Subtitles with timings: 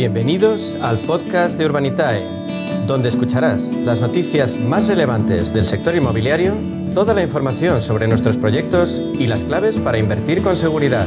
[0.00, 2.24] Bienvenidos al podcast de Urbanitae,
[2.86, 6.54] donde escucharás las noticias más relevantes del sector inmobiliario,
[6.94, 11.06] toda la información sobre nuestros proyectos y las claves para invertir con seguridad.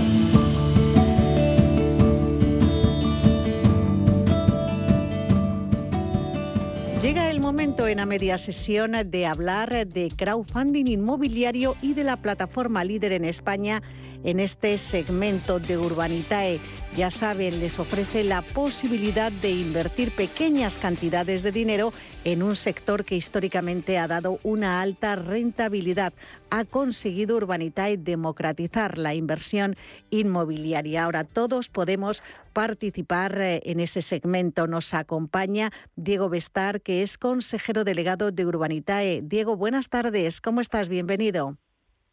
[7.02, 12.18] Llega el momento en la media sesión de hablar de crowdfunding inmobiliario y de la
[12.18, 13.82] plataforma líder en España
[14.24, 16.60] en este segmento de Urbanitae.
[16.96, 21.92] Ya saben, les ofrece la posibilidad de invertir pequeñas cantidades de dinero
[22.24, 26.14] en un sector que históricamente ha dado una alta rentabilidad.
[26.52, 29.76] Ha conseguido Urbanitae democratizar la inversión
[30.12, 31.06] inmobiliaria.
[31.06, 32.22] Ahora todos podemos
[32.54, 34.68] participar eh, en ese segmento.
[34.68, 39.22] Nos acompaña Diego Bestar, que es consejero delegado de Urbanitae.
[39.24, 40.42] Diego, buenas tardes.
[40.42, 40.90] ¿Cómo estás?
[40.90, 41.58] Bienvenido.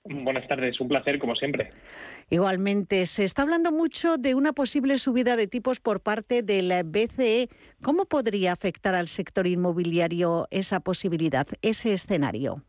[0.04, 1.70] Buenas tardes, un placer como siempre.
[2.30, 7.48] Igualmente, se está hablando mucho de una posible subida de tipos por parte del BCE.
[7.82, 12.62] ¿Cómo podría afectar al sector inmobiliario esa posibilidad, ese escenario?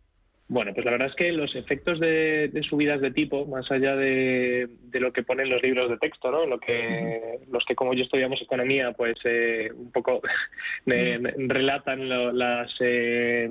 [0.52, 4.68] Bueno, pues la verdad es que los efectos de, subidas de tipo, más allá de,
[4.92, 6.46] lo que ponen los libros de texto, ¿no?
[6.46, 10.22] Lo que, los que como yo estudiamos economía, pues eh, un poco
[10.86, 13.50] relatan lo, las, eh,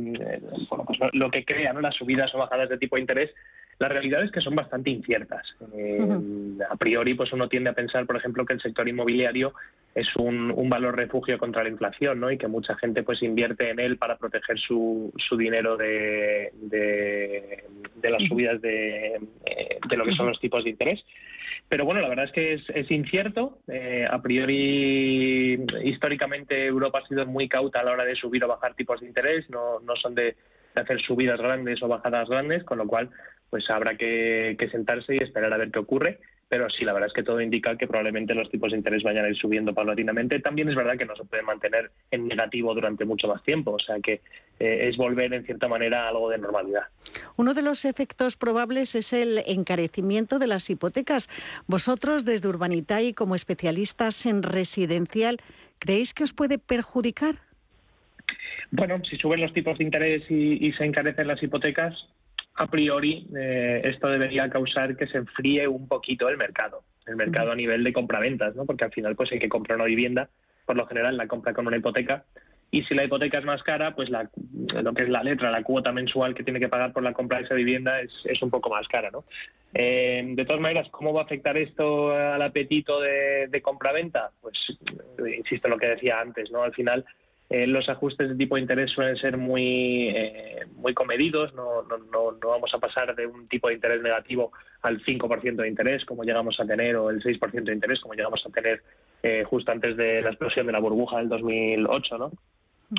[0.68, 3.30] pues lo que crean las subidas o bajadas de tipo de interés,
[3.80, 5.56] la realidad es que son bastante inciertas.
[5.74, 6.06] Eh,
[6.68, 9.54] a priori, pues uno tiende a pensar, por ejemplo, que el sector inmobiliario
[9.94, 12.30] es un, valor refugio contra la inflación, ¿no?
[12.30, 18.10] Y que mucha gente pues invierte en él para proteger su, su dinero de, de,
[18.10, 19.14] las subidas de,
[19.46, 21.02] eh, de, lo que son los tipos de interés.
[21.70, 23.60] Pero bueno, la verdad es que es, incierto.
[23.66, 28.48] Eh, a priori, históricamente Europa ha sido muy cauta a la hora de subir o
[28.48, 29.48] bajar tipos de interés.
[29.48, 30.36] No, no son de
[30.74, 33.10] hacer subidas grandes o bajadas grandes, con lo cual
[33.50, 36.20] pues habrá que, sentarse y esperar a ver qué ocurre.
[36.48, 39.24] Pero sí, la verdad es que todo indica que probablemente los tipos de interés vayan
[39.24, 40.40] a ir subiendo paulatinamente.
[40.40, 43.78] También es verdad que no se puede mantener en negativo durante mucho más tiempo, o
[43.78, 44.14] sea que
[44.58, 46.82] eh, es volver en cierta manera a algo de normalidad.
[47.36, 51.28] Uno de los efectos probables es el encarecimiento de las hipotecas.
[51.68, 55.36] Vosotros, desde Urbanitae, como especialistas en residencial,
[55.78, 57.36] ¿creéis que os puede perjudicar?
[58.72, 61.94] Bueno, si suben los tipos de interés y se encarecen las hipotecas,
[62.60, 67.52] a priori eh, esto debería causar que se enfríe un poquito el mercado, el mercado
[67.52, 68.66] a nivel de compraventas, ¿no?
[68.66, 70.28] porque al final pues hay que comprar una vivienda,
[70.66, 72.24] por lo general la compra con una hipoteca,
[72.70, 74.28] y si la hipoteca es más cara, pues la,
[74.82, 77.38] lo que es la letra, la cuota mensual que tiene que pagar por la compra
[77.38, 79.10] de esa vivienda es, es un poco más cara.
[79.10, 79.24] ¿no?
[79.72, 84.32] Eh, de todas maneras, ¿cómo va a afectar esto al apetito de, de compra-venta?
[84.42, 84.54] Pues
[85.34, 86.62] insisto en lo que decía antes, ¿no?
[86.62, 87.06] al final
[87.50, 91.98] eh, los ajustes de tipo de interés suelen ser muy, eh, muy comedidos, no, no,
[91.98, 94.52] no, no, vamos a pasar de un tipo de interés negativo
[94.82, 98.40] al 5% de interés como llegamos a tener o el 6% de interés como llegamos
[98.46, 98.84] a tener
[99.24, 102.30] eh, justo antes de la explosión de la burbuja del 2008, ¿no?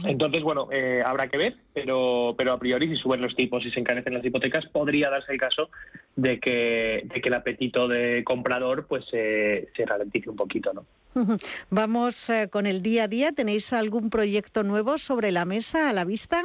[0.04, 3.72] Entonces, bueno, eh, habrá que ver, pero, pero a priori si suben los tipos y
[3.72, 5.70] se encarecen las hipotecas, podría darse el caso
[6.18, 10.86] de que, de que el apetito de comprador pues se ralentice un poquito, ¿no?
[11.70, 13.32] Vamos eh, con el día a día.
[13.32, 16.44] ¿Tenéis algún proyecto nuevo sobre la mesa, a la vista?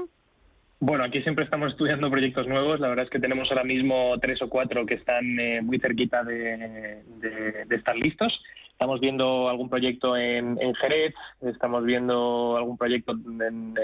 [0.79, 2.81] Bueno, aquí siempre estamos estudiando proyectos nuevos.
[2.81, 6.23] La verdad es que tenemos ahora mismo tres o cuatro que están eh, muy cerquita
[6.23, 7.03] de,
[7.71, 8.39] estar listos.
[8.73, 13.75] Estamos viendo algún proyecto en, Jerez, estamos viendo algún proyecto en,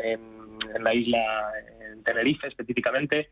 [0.80, 1.50] la isla,
[1.90, 3.30] en Tenerife específicamente.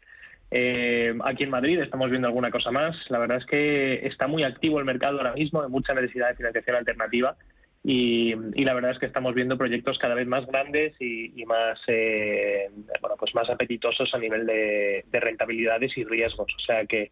[0.51, 2.97] Eh, aquí en Madrid estamos viendo alguna cosa más.
[3.09, 6.37] La verdad es que está muy activo el mercado ahora mismo, hay mucha necesidad de
[6.37, 7.37] financiación alternativa
[7.83, 12.69] y, la verdad es que estamos viendo proyectos cada vez más grandes y, más eh,
[13.01, 16.53] bueno pues más apetitosos a nivel de, rentabilidades y riesgos.
[16.57, 17.11] O sea que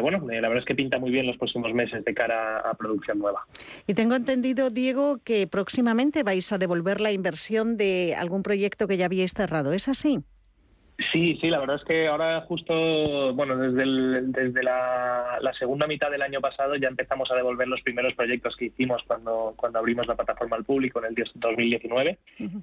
[0.00, 2.74] bueno, eh, la verdad es que pinta muy bien los próximos meses de cara a
[2.74, 3.46] producción nueva.
[3.86, 8.96] Y tengo entendido, Diego, que próximamente vais a devolver la inversión de algún proyecto que
[8.96, 9.74] ya habíais cerrado.
[9.74, 10.20] ¿Es así?
[11.10, 16.22] Sí, sí, la verdad es que ahora justo, bueno, desde, desde la, segunda mitad del
[16.22, 20.16] año pasado ya empezamos a devolver los primeros proyectos que hicimos cuando, cuando abrimos la
[20.16, 22.18] plataforma al público en el 2019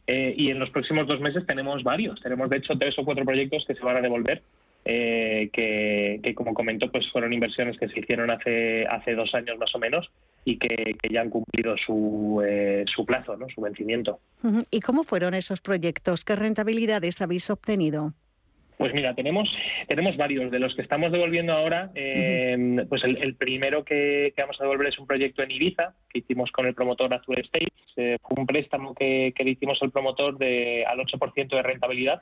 [0.07, 3.25] eh, y en los próximos dos meses tenemos varios, tenemos de hecho tres o cuatro
[3.25, 4.41] proyectos que se van a devolver
[4.85, 9.73] eh, que, como comento, pues fueron inversiones que se hicieron hace, hace dos años más
[9.75, 10.09] o menos
[10.45, 13.47] y que, ya han cumplido su, eh, su plazo, ¿no?
[13.49, 14.19] su vencimiento.
[14.71, 16.23] ¿Y cómo fueron esos proyectos?
[16.23, 18.13] ¿Qué rentabilidades habéis obtenido?
[18.79, 19.51] Pues mira, tenemos,
[19.89, 20.51] tenemos varios.
[20.51, 24.97] De los que estamos devolviendo ahora, em, pues el, primero que, vamos a devolver es
[24.97, 27.67] un proyecto en Ibiza que hicimos con el promotor Azul Estates.
[27.93, 32.21] fue un préstamo que, le hicimos al promotor de, al 8% de rentabilidad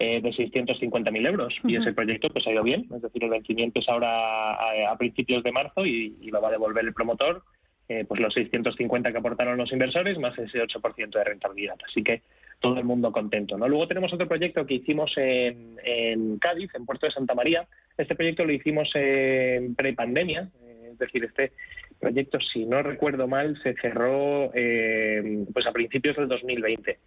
[0.00, 1.54] eh, de 650.000 euros.
[1.62, 2.88] Y ese proyecto pues ha ido bien.
[2.92, 6.84] Es decir, el vencimiento es ahora a, principios de marzo y, lo va a devolver
[6.84, 7.44] el promotor
[7.88, 11.76] eh, pues los 650 que aportaron los inversores más ese 8% de rentabilidad.
[11.86, 12.22] Así que
[12.60, 13.56] todo el mundo contento.
[13.56, 13.68] ¿no?
[13.68, 17.66] Luego tenemos otro proyecto que hicimos en, en Cádiz, en Puerto de Santa María.
[17.96, 21.52] Este proyecto lo hicimos en prepandemia, eh, es decir, este
[22.00, 26.98] proyecto, si no recuerdo mal, se cerró eh, pues a principios del 2020.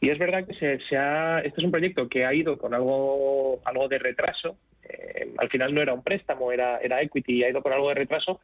[0.00, 2.74] Y es verdad que se, se, ha, este es un proyecto que ha ido con
[2.74, 4.56] algo, algo de retraso.
[4.82, 7.94] Eh, al final no era un préstamo, era, era equity ha ido con algo de
[7.94, 8.40] retraso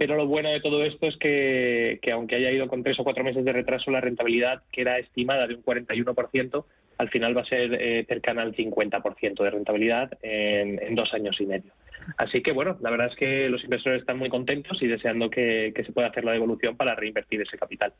[0.00, 3.22] pero lo bueno de todo esto es que, aunque haya ido con tres o cuatro
[3.22, 6.64] meses de retraso, la rentabilidad que era estimada de un 41%,
[6.96, 11.44] al final va a ser eh, cercana al 50% de rentabilidad en, dos años y
[11.44, 11.70] medio.
[12.16, 15.74] Así que bueno, la verdad es que los inversores están muy contentos y deseando que,
[15.76, 17.92] se pueda hacer la devolución para reinvertir ese capital.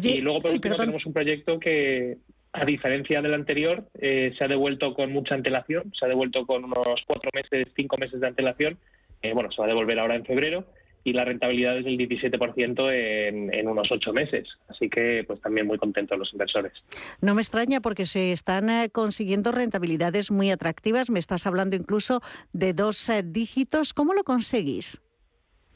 [0.00, 2.18] y luego por último tenemos un proyecto que,
[2.52, 6.62] a diferencia del anterior, eh, se ha devuelto con mucha antelación, se ha devuelto con
[6.62, 8.78] unos cuatro meses, cinco meses de antelación.
[9.22, 10.66] Eh, bueno, se va a devolver ahora en febrero
[11.04, 14.48] y la rentabilidad es del 17% en, en, unos ocho meses.
[14.68, 16.72] Así que pues también muy contentos los inversores.
[17.20, 21.10] No me extraña porque se están eh, consiguiendo rentabilidades muy atractivas.
[21.10, 22.20] Me estás hablando incluso
[22.52, 23.94] de dos eh, dígitos.
[23.94, 25.02] ¿Cómo lo conseguís?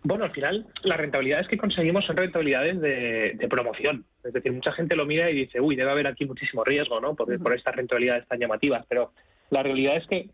[0.03, 4.05] Bueno, al final las rentabilidades que conseguimos son rentabilidades de, promoción.
[4.23, 7.17] Es decir, mucha gente lo mira y dice, uy, debe haber aquí muchísimo riesgo, ¿no?
[7.17, 8.87] Por, por estas rentabilidades tan llamativas.
[8.89, 9.13] Pero
[9.51, 10.31] la realidad es que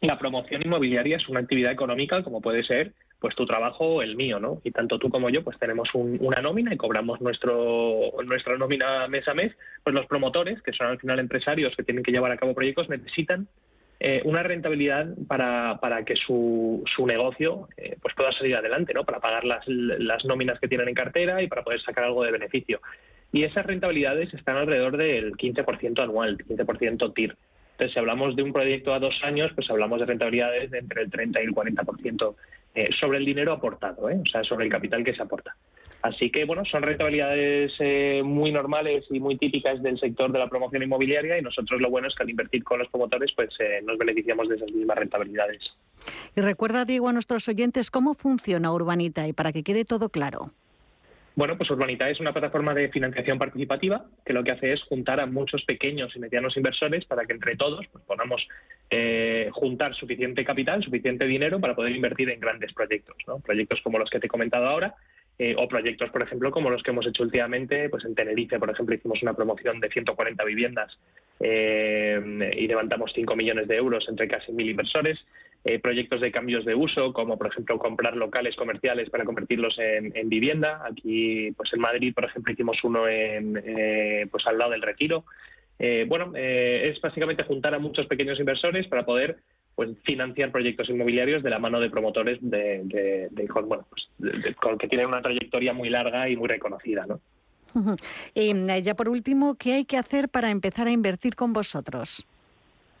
[0.00, 2.92] la promoción inmobiliaria es una actividad económica como puede ser
[3.24, 4.60] pues tu trabajo el mío, ¿no?
[4.64, 9.26] Y tanto tú como yo pues tenemos una nómina y cobramos nuestro nuestra nómina mes
[9.26, 9.50] a mes,
[9.82, 12.90] pues los promotores, que son al final empresarios que tienen que llevar a cabo proyectos,
[12.90, 13.48] necesitan
[13.98, 19.04] eh, una rentabilidad para, para que su, su negocio eh, pues pueda salir adelante, ¿no?
[19.04, 22.30] Para pagar las, las nóminas que tienen en cartera y para poder sacar algo de
[22.30, 22.82] beneficio.
[23.32, 27.36] Y esas rentabilidades están alrededor del 15% anual, 15% TIR.
[27.72, 31.02] Entonces, si hablamos de un proyecto a dos años, pues hablamos de rentabilidades de entre
[31.02, 32.36] el 30 y el 40%
[32.74, 34.20] eh, sobre el dinero aportado, ¿eh?
[34.20, 35.56] o sea, sobre el capital que se aporta.
[36.02, 40.48] Así que, bueno, son rentabilidades eh, muy normales y muy típicas del sector de la
[40.48, 43.50] promoción inmobiliaria y nosotros lo bueno es que al invertir con los promotores, pues
[43.84, 45.62] nos beneficiamos de esas mismas rentabilidades.
[46.36, 50.50] Y recuerda, Diego, a nuestros oyentes cómo funciona Urbanita y para que quede todo claro.
[51.36, 55.18] Bueno, pues Urbanita es una plataforma de financiación participativa que lo que hace es juntar
[55.18, 58.46] a muchos pequeños y medianos inversores para que entre todos pues, podamos
[58.96, 63.40] eh, juntar suficiente capital, suficiente dinero para poder invertir en grandes proyectos, ¿no?
[63.40, 64.94] proyectos como los que te he comentado ahora.
[65.36, 68.70] Eh, o proyectos, por ejemplo, como los que hemos hecho últimamente, pues en Tenerife, por
[68.70, 70.96] ejemplo, hicimos una promoción de 140 viviendas
[71.40, 75.18] eh, y levantamos 5 millones de euros entre casi mil inversores.
[75.82, 80.82] Proyectos de cambios de uso, como por ejemplo comprar locales comerciales para convertirlos en, vivienda.
[80.84, 83.04] Aquí, pues en Madrid, por ejemplo, hicimos uno
[84.30, 85.24] pues al lado del Retiro.
[85.78, 89.38] Eh, bueno, es básicamente juntar a muchos pequeños inversores para poder
[89.74, 93.48] pues, financiar proyectos inmobiliarios de la mano de promotores de, de,
[93.88, 94.08] pues,
[94.78, 97.20] que tienen una trayectoria muy larga y muy reconocida, ¿no?
[98.34, 102.24] Y ya por último, ¿qué hay que hacer para empezar a invertir con vosotros?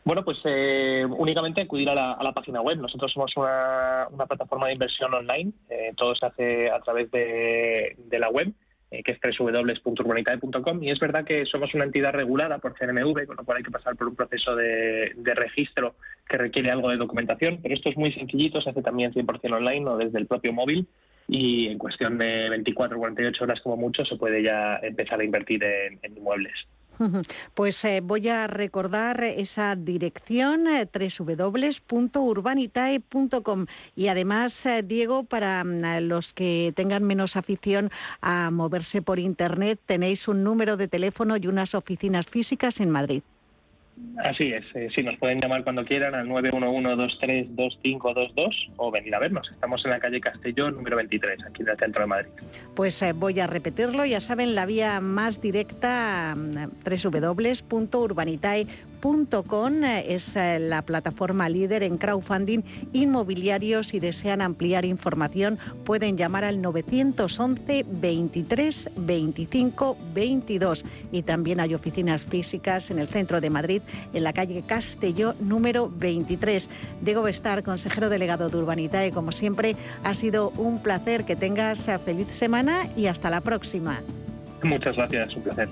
[0.04, 2.78] Bueno, pues eh, únicamente acudir a la, página web.
[2.78, 5.52] Nosotros somos una, plataforma de inversión online.
[5.70, 8.52] Eh, todo se hace a través de, la web, eh,
[8.90, 10.82] que es www.urbanitae.com.
[10.82, 13.70] Y es verdad que somos una entidad regulada por CNMV, con lo cual hay que
[13.70, 15.94] pasar por un proceso de, registro
[16.28, 17.58] que requiere algo de documentación.
[17.62, 20.86] Pero esto es muy sencillito, se hace también 100% online o desde el propio móvil.
[21.26, 25.24] Y en cuestión de 24 o 48 horas como mucho se puede ya empezar a
[25.24, 26.54] invertir en inmuebles.
[27.54, 36.00] Pues eh, voy a recordar esa dirección eh, www.urbanitae.com y además, eh, Diego, para mm,
[36.02, 41.46] los que tengan menos afición a moverse por Internet, tenéis un número de teléfono y
[41.46, 43.22] unas oficinas físicas en Madrid.
[44.18, 49.50] Así es, eh, sí, nos pueden llamar cuando quieran al 911-232522 o venir a vernos.
[49.50, 52.30] Estamos en la calle Castellón, número 23, aquí en el centro de Madrid.
[52.74, 56.84] Pues eh, voy a repetirlo, ya saben, la vía más directa, mm,
[59.04, 63.82] www.urbanitae.com es eh, la plataforma líder en crowdfunding inmobiliario.
[63.82, 70.84] Si desean ampliar información, pueden llamar al 911 23 25 22.
[71.12, 73.82] Y también hay oficinas físicas en el centro de Madrid,
[74.12, 76.70] en la calle Castelló, número 23.
[77.02, 81.24] Diego Bestar, consejero delegado de Urbanitae, como siempre, ha sido un placer.
[81.24, 84.00] Que tengas feliz semana y hasta la próxima.
[84.62, 85.68] Muchas gracias, un placer.